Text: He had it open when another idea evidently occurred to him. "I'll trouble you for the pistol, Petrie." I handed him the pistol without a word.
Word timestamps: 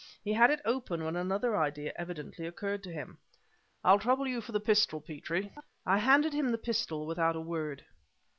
He 0.23 0.33
had 0.33 0.49
it 0.49 0.61
open 0.65 1.03
when 1.03 1.15
another 1.15 1.55
idea 1.55 1.93
evidently 1.95 2.47
occurred 2.47 2.81
to 2.85 2.91
him. 2.91 3.19
"I'll 3.83 3.99
trouble 3.99 4.27
you 4.27 4.41
for 4.41 4.51
the 4.51 4.59
pistol, 4.59 4.99
Petrie." 4.99 5.53
I 5.85 5.99
handed 5.99 6.33
him 6.33 6.49
the 6.49 6.57
pistol 6.57 7.05
without 7.05 7.35
a 7.35 7.39
word. 7.39 7.85